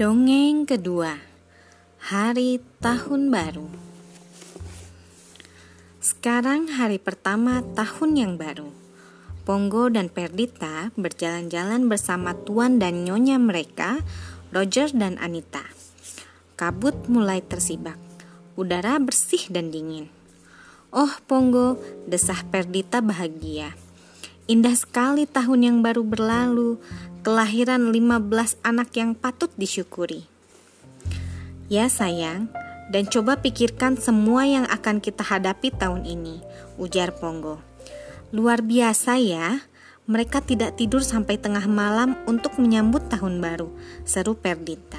Dongeng 0.00 0.64
kedua. 0.64 1.12
Hari 2.08 2.56
Tahun 2.80 3.28
Baru. 3.28 3.68
Sekarang 6.00 6.72
hari 6.72 6.96
pertama 6.96 7.60
tahun 7.76 8.16
yang 8.16 8.32
baru. 8.40 8.72
Pongo 9.44 9.92
dan 9.92 10.08
Perdita 10.08 10.88
berjalan-jalan 10.96 11.84
bersama 11.92 12.32
tuan 12.32 12.80
dan 12.80 13.04
nyonya 13.04 13.36
mereka 13.36 14.00
Roger 14.56 14.88
dan 14.88 15.20
Anita. 15.20 15.68
Kabut 16.56 16.96
mulai 17.04 17.44
tersibak. 17.44 18.00
Udara 18.56 18.96
bersih 18.96 19.52
dan 19.52 19.68
dingin. 19.68 20.08
Oh 20.96 21.12
Pongo, 21.28 21.76
desah 22.08 22.40
Perdita 22.48 23.04
bahagia 23.04 23.76
Indah 24.50 24.74
sekali 24.74 25.30
tahun 25.30 25.62
yang 25.62 25.78
baru 25.78 26.02
berlalu 26.02 26.82
kelahiran 27.22 27.94
15 27.94 28.58
anak 28.66 28.90
yang 28.98 29.14
patut 29.14 29.46
disyukuri. 29.54 30.26
Ya 31.70 31.86
sayang, 31.86 32.50
dan 32.90 33.06
coba 33.06 33.38
pikirkan 33.38 33.94
semua 33.94 34.50
yang 34.50 34.66
akan 34.66 34.98
kita 34.98 35.22
hadapi 35.22 35.70
tahun 35.70 36.02
ini, 36.02 36.42
ujar 36.82 37.14
Pongo. 37.14 37.62
Luar 38.34 38.66
biasa 38.66 39.22
ya, 39.22 39.62
mereka 40.10 40.42
tidak 40.42 40.74
tidur 40.74 41.06
sampai 41.06 41.38
tengah 41.38 41.70
malam 41.70 42.18
untuk 42.26 42.58
menyambut 42.58 43.06
tahun 43.06 43.38
baru, 43.38 43.70
seru 44.02 44.34
Perdita. 44.34 44.98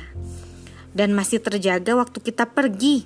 Dan 0.95 1.12
masih 1.12 1.44
terjaga 1.44 2.00
waktu 2.00 2.23
kita 2.23 2.48
pergi. 2.48 3.04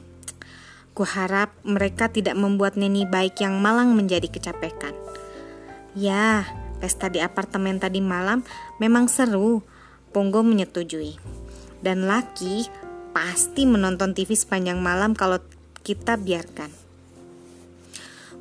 Kuharap 0.93 1.57
mereka 1.65 2.05
tidak 2.05 2.37
membuat 2.37 2.77
Neni 2.77 3.09
baik 3.09 3.41
yang 3.41 3.57
malang 3.57 3.97
menjadi 3.97 4.29
kecapekan. 4.29 4.93
Ya, 5.95 6.43
Pesta 6.75 7.07
di 7.07 7.23
apartemen 7.23 7.79
tadi 7.79 8.03
malam 8.03 8.43
memang 8.83 9.07
seru. 9.07 9.63
Ponggo 10.11 10.43
menyetujui. 10.43 11.15
Dan 11.79 12.07
Laki 12.07 12.67
pasti 13.15 13.63
menonton 13.67 14.11
TV 14.15 14.35
sepanjang 14.35 14.79
malam 14.79 15.15
kalau 15.15 15.39
kita 15.83 16.19
biarkan. 16.19 16.71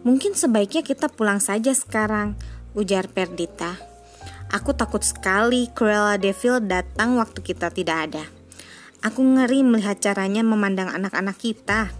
Mungkin 0.04 0.36
sebaiknya 0.36 0.84
kita 0.84 1.08
pulang 1.08 1.40
saja 1.40 1.72
sekarang, 1.72 2.36
ujar 2.76 3.08
Perdita. 3.08 3.80
Aku 4.52 4.76
takut 4.76 5.02
sekali 5.02 5.66
Cruella 5.72 6.20
Devil 6.20 6.62
datang 6.62 7.16
waktu 7.16 7.40
kita 7.40 7.72
tidak 7.72 7.98
ada. 8.10 8.24
Aku 9.02 9.24
ngeri 9.24 9.64
melihat 9.64 9.98
caranya 9.98 10.44
memandang 10.44 10.92
anak-anak 10.92 11.36
kita. 11.40 11.90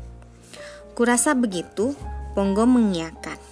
Kurasa 0.95 1.35
begitu, 1.35 1.97
Ponggo 2.37 2.69
mengiyakan. 2.69 3.44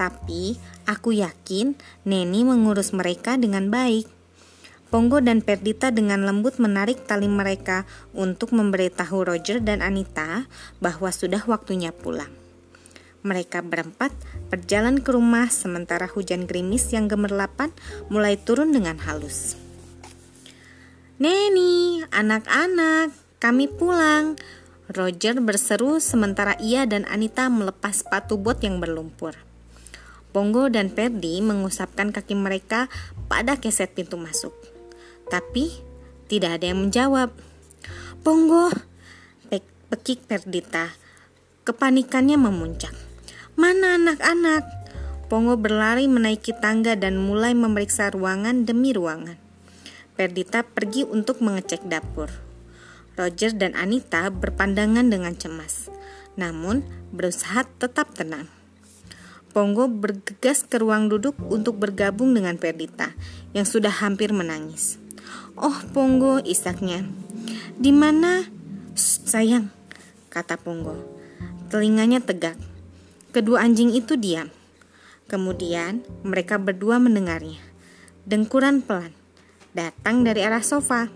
Tapi 0.00 0.56
Aku 0.90 1.14
yakin 1.14 1.78
Neni 2.02 2.42
mengurus 2.42 2.90
mereka 2.90 3.38
dengan 3.38 3.70
baik. 3.70 4.10
Pongo 4.90 5.22
dan 5.22 5.38
Perdita 5.38 5.94
dengan 5.94 6.26
lembut 6.26 6.58
menarik 6.58 7.06
tali 7.06 7.30
mereka 7.30 7.86
untuk 8.10 8.50
memberitahu 8.50 9.22
Roger 9.22 9.62
dan 9.62 9.86
Anita 9.86 10.50
bahwa 10.82 11.14
sudah 11.14 11.46
waktunya 11.46 11.94
pulang. 11.94 12.34
Mereka 13.22 13.62
berempat 13.62 14.10
berjalan 14.50 14.98
ke 14.98 15.14
rumah 15.14 15.46
sementara 15.46 16.10
hujan 16.10 16.50
gerimis 16.50 16.90
yang 16.90 17.06
gemerlapan 17.06 17.70
mulai 18.10 18.34
turun 18.34 18.74
dengan 18.74 18.98
halus. 19.06 19.54
Neni, 21.22 22.02
anak-anak, 22.10 23.14
kami 23.38 23.70
pulang. 23.70 24.34
Roger 24.90 25.38
berseru 25.38 26.02
sementara 26.02 26.58
ia 26.58 26.82
dan 26.82 27.06
Anita 27.06 27.46
melepas 27.46 28.02
sepatu 28.02 28.34
bot 28.34 28.58
yang 28.58 28.82
berlumpur. 28.82 29.49
Pongo 30.30 30.70
dan 30.70 30.94
Perdi 30.94 31.42
mengusapkan 31.42 32.14
kaki 32.14 32.38
mereka 32.38 32.86
pada 33.26 33.58
keset 33.58 33.90
pintu 33.98 34.14
masuk. 34.14 34.54
Tapi 35.26 35.74
tidak 36.30 36.62
ada 36.62 36.70
yang 36.70 36.86
menjawab. 36.86 37.34
Pongo, 38.22 38.70
Pe 39.50 39.58
pekik 39.90 40.30
Perdita. 40.30 40.94
Kepanikannya 41.66 42.38
memuncak. 42.38 42.94
Mana 43.58 43.98
anak-anak? 43.98 44.62
Pongo 45.26 45.58
berlari 45.58 46.06
menaiki 46.06 46.54
tangga 46.58 46.94
dan 46.94 47.18
mulai 47.18 47.54
memeriksa 47.54 48.10
ruangan 48.14 48.66
demi 48.66 48.94
ruangan. 48.94 49.38
Perdita 50.14 50.62
pergi 50.62 51.06
untuk 51.06 51.42
mengecek 51.42 51.86
dapur. 51.86 52.30
Roger 53.18 53.50
dan 53.54 53.74
Anita 53.74 54.30
berpandangan 54.30 55.10
dengan 55.10 55.34
cemas, 55.34 55.90
namun 56.38 56.86
berusaha 57.10 57.66
tetap 57.78 58.14
tenang. 58.14 58.59
Pongo 59.50 59.90
bergegas 59.90 60.62
ke 60.62 60.78
ruang 60.78 61.10
duduk 61.10 61.34
untuk 61.50 61.78
bergabung 61.78 62.30
dengan 62.34 62.54
Perdita 62.54 63.10
yang 63.50 63.66
sudah 63.66 63.90
hampir 63.90 64.30
menangis. 64.30 65.02
Oh, 65.58 65.74
Pongo, 65.90 66.38
isaknya. 66.46 67.02
Di 67.74 67.90
mana? 67.90 68.46
Sayang, 68.94 69.74
kata 70.30 70.54
Pongo. 70.54 70.94
Telinganya 71.66 72.22
tegak. 72.22 72.58
Kedua 73.34 73.66
anjing 73.66 73.90
itu 73.90 74.14
diam. 74.14 74.50
Kemudian 75.26 76.02
mereka 76.22 76.58
berdua 76.58 76.98
mendengarnya. 77.02 77.62
Dengkuran 78.26 78.82
pelan 78.82 79.14
datang 79.70 80.26
dari 80.26 80.42
arah 80.42 80.62
sofa. 80.62 81.10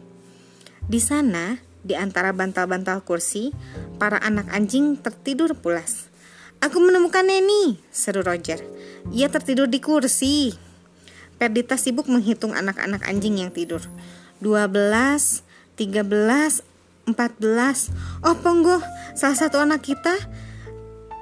Di 0.85 1.01
sana, 1.03 1.59
di 1.83 1.99
antara 1.99 2.31
bantal-bantal 2.31 3.03
kursi, 3.03 3.51
para 3.99 4.21
anak 4.23 4.49
anjing 4.53 5.01
tertidur 5.01 5.59
pulas. 5.59 6.14
Aku 6.65 6.81
menemukan 6.81 7.29
Neni, 7.29 7.77
seru 7.93 8.25
Roger. 8.25 8.57
Ia 9.13 9.29
tertidur 9.29 9.69
di 9.69 9.85
kursi. 9.85 10.57
Perdita 11.37 11.77
sibuk 11.77 12.09
menghitung 12.09 12.57
anak-anak 12.57 13.05
anjing 13.05 13.37
yang 13.37 13.53
tidur. 13.53 13.85
12, 14.41 15.45
13, 15.77 16.65
14. 17.05 18.25
Oh, 18.25 18.37
Ponggo, 18.41 18.81
salah 19.13 19.37
satu 19.37 19.61
anak 19.61 19.85
kita 19.85 20.17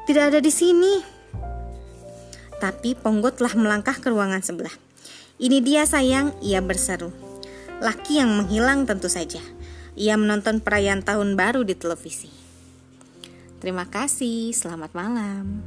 tidak 0.07 0.31
ada 0.31 0.39
di 0.39 0.55
sini. 0.55 1.03
Tapi 2.63 2.95
Ponggo 2.95 3.35
telah 3.35 3.59
melangkah 3.59 3.99
ke 3.99 4.15
ruangan 4.15 4.47
sebelah. 4.47 4.79
Ini 5.43 5.59
dia 5.59 5.83
sayang, 5.83 6.39
ia 6.39 6.63
berseru. 6.63 7.11
Laki 7.83 8.23
yang 8.23 8.31
menghilang 8.31 8.87
tentu 8.87 9.11
saja. 9.11 9.43
Ia 9.99 10.15
menonton 10.15 10.63
perayaan 10.63 11.03
tahun 11.03 11.35
baru 11.35 11.67
di 11.67 11.75
televisi. 11.75 12.42
Terima 13.63 13.87
kasih, 13.87 14.51
selamat 14.51 14.91
malam. 14.91 15.63